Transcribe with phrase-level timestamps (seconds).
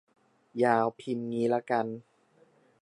[0.63, 1.85] ยาว พิมพ์งี้ละกัน